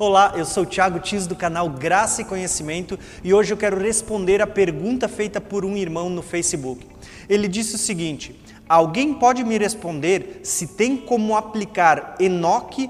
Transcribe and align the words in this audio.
Olá, 0.00 0.34
eu 0.36 0.44
sou 0.44 0.64
Thiago 0.64 1.00
Tis 1.00 1.26
do 1.26 1.34
canal 1.34 1.68
Graça 1.68 2.22
e 2.22 2.24
Conhecimento 2.24 2.96
e 3.24 3.34
hoje 3.34 3.52
eu 3.52 3.56
quero 3.56 3.76
responder 3.76 4.40
a 4.40 4.46
pergunta 4.46 5.08
feita 5.08 5.40
por 5.40 5.64
um 5.64 5.76
irmão 5.76 6.08
no 6.08 6.22
Facebook. 6.22 6.86
Ele 7.28 7.48
disse 7.48 7.74
o 7.74 7.78
seguinte: 7.78 8.40
Alguém 8.68 9.12
pode 9.12 9.42
me 9.42 9.58
responder 9.58 10.38
se 10.44 10.68
tem 10.68 10.96
como 10.96 11.36
aplicar 11.36 12.14
Enoque 12.20 12.88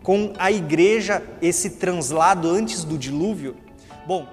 com 0.00 0.32
a 0.38 0.52
igreja 0.52 1.24
esse 1.42 1.70
translado 1.70 2.48
antes 2.48 2.84
do 2.84 2.96
dilúvio? 2.96 3.56
Bom, 4.06 4.24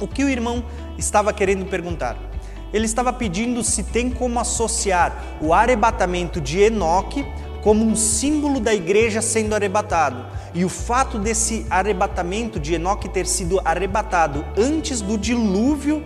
o 0.00 0.08
que 0.08 0.24
o 0.24 0.28
irmão 0.28 0.64
estava 0.98 1.32
querendo 1.32 1.66
perguntar? 1.66 2.31
Ele 2.72 2.86
estava 2.86 3.12
pedindo 3.12 3.62
se 3.62 3.82
tem 3.82 4.10
como 4.10 4.40
associar 4.40 5.38
o 5.40 5.52
arrebatamento 5.52 6.40
de 6.40 6.60
Enoque 6.60 7.24
como 7.62 7.84
um 7.84 7.94
símbolo 7.94 8.58
da 8.58 8.74
igreja 8.74 9.22
sendo 9.22 9.54
arrebatado. 9.54 10.24
E 10.54 10.64
o 10.64 10.68
fato 10.68 11.18
desse 11.18 11.64
arrebatamento 11.70 12.58
de 12.58 12.74
Enoque 12.74 13.08
ter 13.08 13.26
sido 13.26 13.60
arrebatado 13.64 14.44
antes 14.56 15.00
do 15.00 15.16
dilúvio 15.16 16.02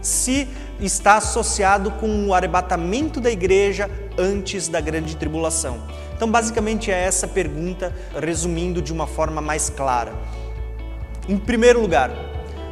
se 0.00 0.48
está 0.80 1.16
associado 1.16 1.90
com 1.92 2.28
o 2.28 2.34
arrebatamento 2.34 3.20
da 3.20 3.30
igreja 3.30 3.90
antes 4.18 4.68
da 4.68 4.80
grande 4.80 5.16
tribulação. 5.16 5.78
Então, 6.14 6.30
basicamente 6.30 6.90
é 6.90 6.98
essa 6.98 7.28
pergunta, 7.28 7.94
resumindo 8.18 8.80
de 8.80 8.92
uma 8.92 9.06
forma 9.06 9.40
mais 9.40 9.68
clara. 9.68 10.14
Em 11.28 11.36
primeiro 11.36 11.80
lugar, 11.80 12.10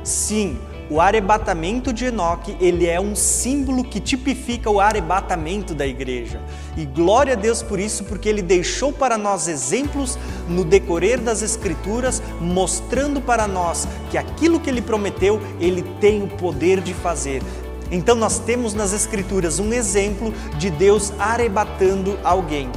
sim, 0.03 0.59
o 0.91 1.01
arrebatamento 1.01 1.93
de 1.93 2.07
Enoque, 2.07 2.57
ele 2.61 2.87
é 2.87 3.01
um 3.01 3.17
símbolo 3.17 3.83
que 3.83 4.01
tipifica 4.01 4.71
o 4.71 4.81
arrebatamento 4.81 5.75
da 5.75 5.87
igreja. 5.87 6.41
E 6.77 6.85
glória 6.85 7.33
a 7.33 7.37
Deus 7.37 7.63
por 7.63 7.81
isso, 7.81 8.05
porque 8.05 8.29
ele 8.29 8.43
deixou 8.43 8.93
para 8.93 9.17
nós 9.17 9.49
exemplos 9.49 10.19
no 10.49 10.65
decorrer 10.65 11.21
das 11.21 11.43
escrituras, 11.43 12.23
mostrando 12.41 13.21
para 13.21 13.47
nós 13.49 13.89
que 14.11 14.19
aquilo 14.19 14.61
que 14.61 14.69
ele 14.69 14.83
prometeu, 14.83 15.41
ele 15.59 15.83
tem 16.01 16.23
o 16.23 16.29
poder 16.29 16.81
de 16.81 16.93
fazer. 16.93 17.43
Então 17.91 18.15
nós 18.15 18.39
temos 18.39 18.75
nas 18.75 18.93
escrituras 18.93 19.59
um 19.59 19.73
exemplo 19.73 20.35
de 20.59 20.71
Deus 20.71 21.13
arrebatando 21.19 22.19
alguém. 22.23 22.71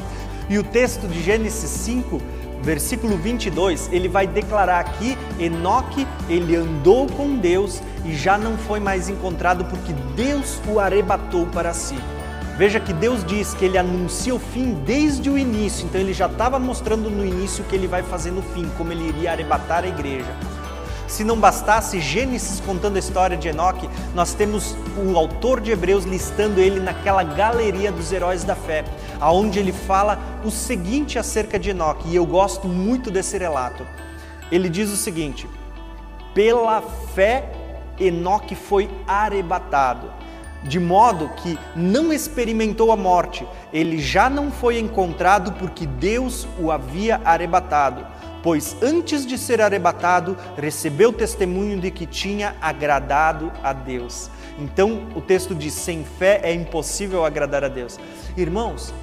E 0.49 0.58
o 0.58 0.64
texto 0.64 1.08
de 1.08 1.21
Gênesis 1.21 1.69
5 1.69 2.21
versículo 2.61 3.17
22, 3.17 3.89
ele 3.91 4.08
vai 4.08 4.27
declarar 4.27 4.80
aqui: 4.80 5.17
Enoque, 5.39 6.08
ele 6.30 6.55
andou 6.55 7.08
com 7.08 7.36
Deus 7.36 7.81
e 8.05 8.16
já 8.16 8.38
não 8.38 8.58
foi 8.58 8.80
mais 8.80 9.09
encontrado 9.09 9.66
porque 9.66 9.94
Deus 10.16 10.61
o 10.67 10.80
arrebatou 10.80 11.45
para 11.47 11.73
si. 11.73 11.95
Veja 12.58 12.80
que 12.80 12.91
Deus 12.91 13.23
diz 13.23 13.53
que 13.53 13.66
ele 13.66 13.77
anuncia 13.77 14.33
o 14.33 14.39
fim 14.39 14.73
desde 14.86 15.30
o 15.30 15.38
início, 15.38 15.86
então 15.86 16.02
ele 16.02 16.11
já 16.11 16.25
estava 16.25 16.58
mostrando 16.58 17.08
no 17.08 17.23
início 17.23 17.64
o 17.64 17.67
que 17.67 17.75
ele 17.75 17.88
vai 17.88 18.02
fazer 18.02 18.31
no 18.31 18.41
fim, 18.41 18.67
como 18.77 18.92
ele 18.92 19.09
iria 19.09 19.31
arrebatar 19.31 19.83
a 19.83 19.88
igreja. 19.88 20.36
Se 21.08 21.23
não 21.23 21.39
bastasse 21.39 22.02
Gênesis 22.02 22.59
contando 22.59 22.97
a 22.97 23.00
história 23.00 23.38
de 23.38 23.47
Enoque, 23.47 23.89
nós 24.13 24.33
temos 24.33 24.75
o 24.97 25.17
autor 25.17 25.61
de 25.61 25.72
Hebreus 25.72 26.03
listando 26.03 26.59
ele 26.59 26.81
naquela 26.81 27.23
galeria 27.23 27.94
dos 27.94 28.11
heróis 28.11 28.44
da 28.44 28.55
fé, 28.55 28.83
aonde 29.19 29.58
ele 29.58 29.72
fala 29.72 30.19
o 30.44 30.52
seguinte 30.52 31.17
acerca 31.17 31.58
de 31.58 31.69
Enoque, 31.69 32.09
e 32.09 32.16
eu 32.16 32.25
gosto 32.25 32.67
muito 32.67 33.09
desse 33.09 33.38
relato. 33.38 33.88
Ele 34.52 34.67
diz 34.67 34.91
o 34.91 34.97
seguinte: 34.97 35.47
Pela 36.33 36.81
fé 37.16 37.52
Enoque 37.97 38.53
foi 38.53 38.89
arrebatado, 39.08 40.11
de 40.64 40.77
modo 40.77 41.30
que 41.38 41.58
não 41.73 42.11
experimentou 42.11 42.92
a 42.92 42.97
morte. 42.97 43.47
Ele 43.71 43.97
já 43.97 44.30
não 44.30 44.52
foi 44.52 44.77
encontrado 44.77 45.53
porque 45.53 45.86
Deus 45.86 46.45
o 46.59 46.69
havia 46.69 47.21
arrebatado 47.23 48.16
pois 48.43 48.75
antes 48.81 49.25
de 49.25 49.38
ser 49.38 49.61
arrebatado, 49.61 50.38
recebeu 50.57 51.11
testemunho 51.11 51.80
de 51.80 51.92
que 51.92 52.05
tinha 52.05 52.55
agradado 52.61 53.52
a 53.64 53.73
Deus. 53.73 54.30
Então 54.59 55.08
o 55.15 55.21
texto 55.21 55.53
diz: 55.53 55.73
sem 55.73 56.03
fé 56.03 56.42
é 56.43 56.53
impossível 56.53 57.25
agradar 57.25 57.64
a 57.64 57.67
Deus. 57.67 57.99
Irmãos, 58.36 58.93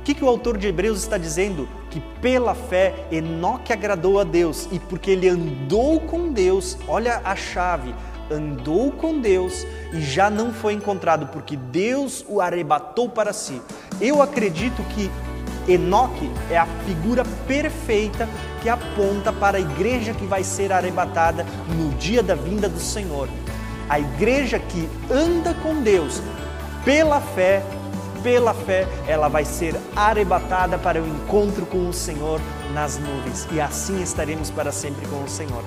o 0.00 0.02
que, 0.04 0.14
que 0.14 0.24
o 0.24 0.28
autor 0.28 0.58
de 0.58 0.66
Hebreus 0.66 1.00
está 1.00 1.16
dizendo? 1.16 1.68
Que 1.90 2.00
pela 2.20 2.54
fé 2.54 3.06
Enoque 3.10 3.72
agradou 3.72 4.20
a 4.20 4.24
Deus 4.24 4.68
e 4.70 4.78
porque 4.78 5.10
ele 5.10 5.28
andou 5.28 6.00
com 6.00 6.30
Deus, 6.30 6.76
olha 6.86 7.22
a 7.24 7.34
chave, 7.34 7.94
andou 8.30 8.90
com 8.92 9.18
Deus 9.18 9.66
e 9.92 10.00
já 10.00 10.28
não 10.28 10.52
foi 10.52 10.74
encontrado, 10.74 11.28
porque 11.28 11.56
Deus 11.56 12.24
o 12.28 12.40
arrebatou 12.40 13.08
para 13.08 13.32
si. 13.32 13.60
Eu 14.00 14.20
acredito 14.20 14.82
que 14.94 15.10
Enoque 15.68 16.30
é 16.50 16.58
a 16.58 16.66
figura 16.86 17.24
perfeita 17.46 18.28
que 18.62 18.68
aponta 18.68 19.32
para 19.32 19.58
a 19.58 19.60
igreja 19.60 20.12
que 20.12 20.26
vai 20.26 20.44
ser 20.44 20.72
arrebatada 20.72 21.44
no 21.68 21.90
dia 21.96 22.22
da 22.22 22.34
vinda 22.34 22.68
do 22.68 22.80
Senhor. 22.80 23.28
A 23.88 23.98
igreja 23.98 24.58
que 24.58 24.88
anda 25.10 25.54
com 25.54 25.82
Deus 25.82 26.22
pela 26.84 27.20
fé, 27.20 27.62
pela 28.22 28.54
fé, 28.54 28.86
ela 29.06 29.28
vai 29.28 29.44
ser 29.44 29.74
arrebatada 29.94 30.78
para 30.78 31.02
o 31.02 31.06
encontro 31.06 31.66
com 31.66 31.88
o 31.88 31.92
Senhor 31.92 32.40
nas 32.72 32.98
nuvens 32.98 33.46
e 33.52 33.60
assim 33.60 34.02
estaremos 34.02 34.50
para 34.50 34.72
sempre 34.72 35.06
com 35.08 35.22
o 35.22 35.28
Senhor. 35.28 35.62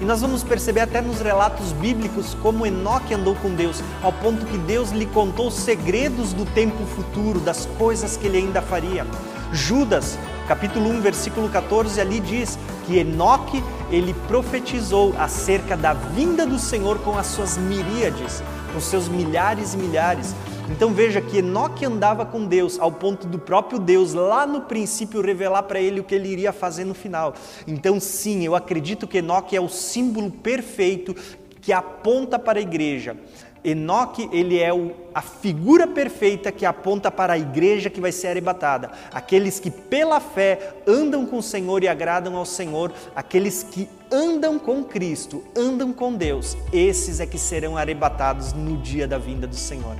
E 0.00 0.04
nós 0.04 0.20
vamos 0.20 0.42
perceber 0.42 0.80
até 0.80 1.00
nos 1.00 1.20
relatos 1.20 1.72
bíblicos 1.72 2.36
como 2.42 2.66
Enoque 2.66 3.14
andou 3.14 3.34
com 3.36 3.54
Deus, 3.54 3.82
ao 4.02 4.12
ponto 4.12 4.44
que 4.44 4.58
Deus 4.58 4.90
lhe 4.90 5.06
contou 5.06 5.50
segredos 5.50 6.34
do 6.34 6.44
tempo 6.44 6.84
futuro, 6.84 7.40
das 7.40 7.66
coisas 7.78 8.16
que 8.16 8.26
ele 8.26 8.38
ainda 8.38 8.60
faria. 8.60 9.06
Judas, 9.52 10.18
capítulo 10.46 10.90
1, 10.90 11.00
versículo 11.00 11.48
14, 11.48 11.98
ali 11.98 12.20
diz 12.20 12.58
que 12.84 12.98
Enoque, 12.98 13.64
ele 13.90 14.14
profetizou 14.28 15.14
acerca 15.18 15.76
da 15.76 15.94
vinda 15.94 16.44
do 16.44 16.58
Senhor 16.58 16.98
com 16.98 17.16
as 17.16 17.28
suas 17.28 17.56
miríades, 17.56 18.42
com 18.72 18.80
seus 18.80 19.08
milhares 19.08 19.72
e 19.72 19.78
milhares. 19.78 20.34
Então 20.70 20.92
veja 20.92 21.20
que 21.20 21.38
Enoque 21.38 21.84
andava 21.84 22.26
com 22.26 22.44
Deus 22.44 22.78
ao 22.78 22.90
ponto 22.90 23.26
do 23.26 23.38
próprio 23.38 23.78
Deus 23.78 24.12
lá 24.14 24.46
no 24.46 24.62
princípio 24.62 25.20
revelar 25.20 25.62
para 25.62 25.80
ele 25.80 26.00
o 26.00 26.04
que 26.04 26.14
ele 26.14 26.28
iria 26.28 26.52
fazer 26.52 26.84
no 26.84 26.94
final. 26.94 27.34
Então 27.66 28.00
sim, 28.00 28.44
eu 28.44 28.54
acredito 28.54 29.06
que 29.06 29.18
Enoque 29.18 29.56
é 29.56 29.60
o 29.60 29.68
símbolo 29.68 30.30
perfeito 30.30 31.14
que 31.60 31.72
aponta 31.72 32.38
para 32.38 32.58
a 32.58 32.62
igreja. 32.62 33.16
Enoque, 33.64 34.28
ele 34.32 34.60
é 34.60 34.72
o, 34.72 34.92
a 35.12 35.20
figura 35.20 35.88
perfeita 35.88 36.52
que 36.52 36.64
aponta 36.64 37.10
para 37.10 37.32
a 37.32 37.38
igreja 37.38 37.90
que 37.90 38.00
vai 38.00 38.12
ser 38.12 38.28
arrebatada. 38.28 38.92
Aqueles 39.12 39.58
que 39.58 39.72
pela 39.72 40.20
fé 40.20 40.74
andam 40.86 41.26
com 41.26 41.38
o 41.38 41.42
Senhor 41.42 41.82
e 41.82 41.88
agradam 41.88 42.36
ao 42.36 42.44
Senhor, 42.44 42.92
aqueles 43.14 43.64
que 43.64 43.88
andam 44.12 44.56
com 44.56 44.84
Cristo, 44.84 45.42
andam 45.56 45.92
com 45.92 46.14
Deus, 46.14 46.56
esses 46.72 47.18
é 47.18 47.26
que 47.26 47.38
serão 47.38 47.76
arrebatados 47.76 48.52
no 48.52 48.76
dia 48.76 49.08
da 49.08 49.18
vinda 49.18 49.48
do 49.48 49.56
Senhor. 49.56 49.96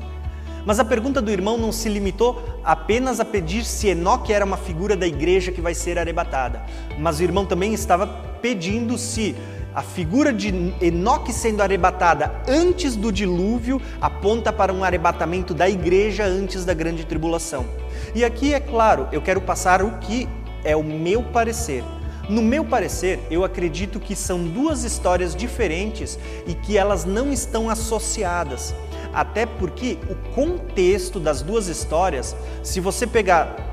Mas 0.66 0.80
a 0.80 0.84
pergunta 0.84 1.22
do 1.22 1.30
irmão 1.30 1.56
não 1.56 1.70
se 1.70 1.88
limitou 1.88 2.42
apenas 2.64 3.20
a 3.20 3.24
pedir 3.24 3.64
se 3.64 3.86
Enoque 3.86 4.32
era 4.32 4.44
uma 4.44 4.56
figura 4.56 4.96
da 4.96 5.06
igreja 5.06 5.52
que 5.52 5.60
vai 5.60 5.74
ser 5.74 5.96
arrebatada, 5.96 6.60
mas 6.98 7.20
o 7.20 7.22
irmão 7.22 7.46
também 7.46 7.72
estava 7.72 8.04
pedindo 8.42 8.98
se 8.98 9.36
a 9.72 9.82
figura 9.82 10.32
de 10.32 10.48
Enoque 10.80 11.32
sendo 11.32 11.62
arrebatada 11.62 12.42
antes 12.48 12.96
do 12.96 13.12
dilúvio 13.12 13.80
aponta 14.00 14.52
para 14.52 14.72
um 14.72 14.82
arrebatamento 14.82 15.54
da 15.54 15.70
igreja 15.70 16.24
antes 16.24 16.64
da 16.64 16.74
grande 16.74 17.06
tribulação. 17.06 17.64
E 18.12 18.24
aqui, 18.24 18.52
é 18.52 18.58
claro, 18.58 19.06
eu 19.12 19.22
quero 19.22 19.40
passar 19.40 19.82
o 19.82 19.98
que 19.98 20.28
é 20.64 20.74
o 20.74 20.82
meu 20.82 21.22
parecer. 21.22 21.84
No 22.28 22.42
meu 22.42 22.64
parecer, 22.64 23.20
eu 23.30 23.44
acredito 23.44 24.00
que 24.00 24.16
são 24.16 24.42
duas 24.42 24.82
histórias 24.82 25.36
diferentes 25.36 26.18
e 26.44 26.54
que 26.54 26.76
elas 26.76 27.04
não 27.04 27.32
estão 27.32 27.70
associadas 27.70 28.74
até 29.12 29.46
porque 29.46 29.98
o 30.08 30.14
contexto 30.34 31.18
das 31.18 31.42
duas 31.42 31.68
histórias, 31.68 32.36
se 32.62 32.80
você 32.80 33.06
pegar 33.06 33.66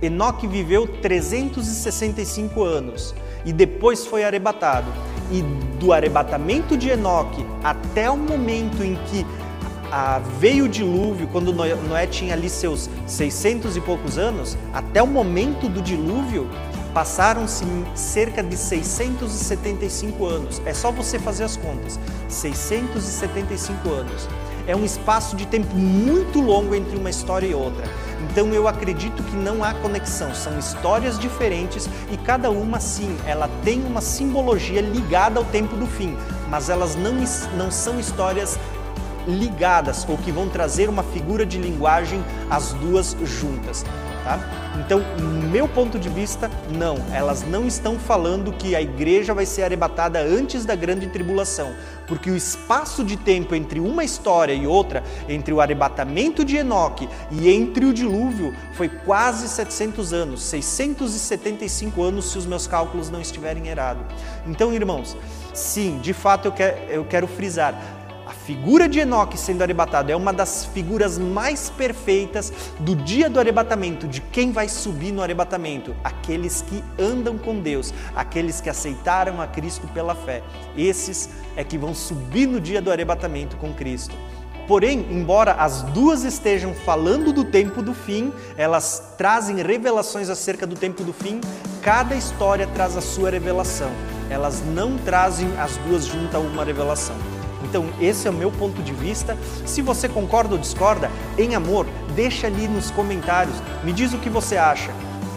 Enoque 0.00 0.46
viveu 0.46 0.86
365 0.86 2.62
anos 2.62 3.14
e 3.44 3.52
depois 3.52 4.06
foi 4.06 4.24
arrebatado. 4.24 4.86
E 5.30 5.42
do 5.78 5.92
arrebatamento 5.92 6.76
de 6.76 6.88
Enoque 6.88 7.44
até 7.62 8.10
o 8.10 8.16
momento 8.16 8.82
em 8.82 8.94
que 9.06 9.26
ah, 9.90 10.20
veio 10.38 10.66
o 10.66 10.68
dilúvio, 10.68 11.28
quando 11.28 11.52
Noé 11.52 12.06
tinha 12.06 12.34
ali 12.34 12.48
seus 12.48 12.88
600 13.06 13.76
e 13.76 13.80
poucos 13.80 14.18
anos, 14.18 14.56
até 14.72 15.02
o 15.02 15.06
momento 15.06 15.68
do 15.68 15.80
dilúvio, 15.80 16.48
passaram-se 16.92 17.64
cerca 17.94 18.42
de 18.42 18.56
675 18.56 20.26
anos. 20.26 20.62
É 20.64 20.74
só 20.74 20.90
você 20.90 21.18
fazer 21.18 21.44
as 21.44 21.56
contas. 21.56 21.98
675 22.28 23.88
anos 23.88 24.28
é 24.68 24.76
um 24.76 24.84
espaço 24.84 25.34
de 25.34 25.46
tempo 25.46 25.74
muito 25.74 26.42
longo 26.42 26.74
entre 26.74 26.94
uma 26.94 27.08
história 27.08 27.46
e 27.46 27.54
outra. 27.54 27.88
Então 28.30 28.52
eu 28.52 28.68
acredito 28.68 29.22
que 29.22 29.34
não 29.34 29.64
há 29.64 29.72
conexão, 29.72 30.34
são 30.34 30.58
histórias 30.58 31.18
diferentes 31.18 31.88
e 32.12 32.18
cada 32.18 32.50
uma 32.50 32.78
sim, 32.78 33.16
ela 33.26 33.48
tem 33.64 33.82
uma 33.82 34.02
simbologia 34.02 34.82
ligada 34.82 35.38
ao 35.38 35.44
tempo 35.46 35.74
do 35.74 35.86
fim, 35.86 36.14
mas 36.50 36.68
elas 36.68 36.94
não, 36.94 37.14
não 37.56 37.70
são 37.70 37.98
histórias 37.98 38.58
ligadas 39.26 40.06
ou 40.06 40.18
que 40.18 40.30
vão 40.30 40.50
trazer 40.50 40.90
uma 40.90 41.02
figura 41.02 41.46
de 41.46 41.58
linguagem 41.58 42.22
as 42.50 42.74
duas 42.74 43.16
juntas. 43.24 43.86
Tá? 44.28 44.38
Então, 44.84 45.00
meu 45.50 45.66
ponto 45.66 45.98
de 45.98 46.10
vista, 46.10 46.50
não. 46.70 46.96
Elas 47.14 47.46
não 47.48 47.66
estão 47.66 47.98
falando 47.98 48.52
que 48.52 48.76
a 48.76 48.82
igreja 48.82 49.32
vai 49.32 49.46
ser 49.46 49.62
arrebatada 49.62 50.20
antes 50.20 50.66
da 50.66 50.74
grande 50.74 51.06
tribulação, 51.06 51.72
porque 52.06 52.30
o 52.30 52.36
espaço 52.36 53.02
de 53.02 53.16
tempo 53.16 53.54
entre 53.54 53.80
uma 53.80 54.04
história 54.04 54.52
e 54.52 54.66
outra, 54.66 55.02
entre 55.30 55.54
o 55.54 55.62
arrebatamento 55.62 56.44
de 56.44 56.58
Enoque 56.58 57.08
e 57.30 57.48
entre 57.48 57.86
o 57.86 57.94
dilúvio, 57.94 58.54
foi 58.74 58.90
quase 58.90 59.48
700 59.48 60.12
anos, 60.12 60.42
675 60.42 62.02
anos, 62.02 62.30
se 62.30 62.36
os 62.36 62.44
meus 62.44 62.66
cálculos 62.66 63.08
não 63.08 63.22
estiverem 63.22 63.68
errados. 63.68 64.04
Então, 64.46 64.74
irmãos, 64.74 65.16
sim, 65.54 65.98
de 66.00 66.12
fato 66.12 66.48
eu 66.48 66.52
quero, 66.52 66.76
eu 66.90 67.04
quero 67.06 67.26
frisar, 67.26 67.74
figura 68.48 68.88
de 68.88 68.98
Enoque 68.98 69.36
sendo 69.36 69.60
arrebatado 69.60 70.10
é 70.10 70.16
uma 70.16 70.32
das 70.32 70.64
figuras 70.64 71.18
mais 71.18 71.68
perfeitas 71.68 72.50
do 72.80 72.96
dia 72.96 73.28
do 73.28 73.38
arrebatamento, 73.38 74.08
de 74.08 74.22
quem 74.22 74.52
vai 74.52 74.70
subir 74.70 75.12
no 75.12 75.22
arrebatamento, 75.22 75.94
aqueles 76.02 76.62
que 76.62 76.82
andam 76.98 77.36
com 77.36 77.60
Deus, 77.60 77.92
aqueles 78.16 78.58
que 78.58 78.70
aceitaram 78.70 79.38
a 79.38 79.46
Cristo 79.46 79.86
pela 79.88 80.14
fé. 80.14 80.42
Esses 80.74 81.28
é 81.56 81.62
que 81.62 81.76
vão 81.76 81.94
subir 81.94 82.46
no 82.46 82.58
dia 82.58 82.80
do 82.80 82.90
arrebatamento 82.90 83.54
com 83.58 83.74
Cristo. 83.74 84.16
Porém, 84.66 85.06
embora 85.10 85.52
as 85.52 85.82
duas 85.82 86.24
estejam 86.24 86.72
falando 86.72 87.34
do 87.34 87.44
tempo 87.44 87.82
do 87.82 87.92
fim, 87.92 88.32
elas 88.56 89.12
trazem 89.18 89.56
revelações 89.56 90.30
acerca 90.30 90.66
do 90.66 90.74
tempo 90.74 91.04
do 91.04 91.12
fim, 91.12 91.38
cada 91.82 92.14
história 92.14 92.66
traz 92.68 92.96
a 92.96 93.02
sua 93.02 93.28
revelação. 93.28 93.90
Elas 94.30 94.62
não 94.64 94.96
trazem 94.96 95.48
as 95.58 95.76
duas 95.76 96.06
juntas 96.06 96.40
uma 96.40 96.64
revelação. 96.64 97.37
Então, 97.64 97.86
esse 98.00 98.26
é 98.26 98.30
o 98.30 98.34
meu 98.34 98.50
ponto 98.50 98.82
de 98.82 98.92
vista. 98.92 99.36
Se 99.66 99.82
você 99.82 100.08
concorda 100.08 100.54
ou 100.54 100.60
discorda, 100.60 101.10
em 101.36 101.54
amor, 101.54 101.86
deixa 102.14 102.46
ali 102.46 102.68
nos 102.68 102.90
comentários, 102.90 103.56
me 103.82 103.92
diz 103.92 104.12
o 104.12 104.18
que 104.18 104.30
você 104.30 104.56
acha. 104.56 104.90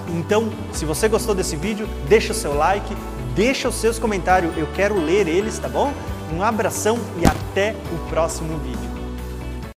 Então, 0.08 0.52
se 0.74 0.86
você 0.86 1.08
gostou 1.08 1.34
desse 1.34 1.56
vídeo, 1.56 1.88
deixa 2.08 2.32
o 2.34 2.36
seu 2.36 2.54
like, 2.54 2.96
deixa 3.36 3.70
os 3.70 3.76
seus 3.76 3.98
comentários, 3.98 4.56
eu 4.58 4.68
quero 4.76 4.96
ler 5.00 5.28
eles, 5.28 5.58
tá 5.58 5.70
bom? 5.70 5.94
Um 6.34 6.44
abração 6.44 7.00
e 7.22 7.26
até 7.26 7.76
o 7.94 8.10
próximo 8.10 8.58
vídeo. 8.60 8.91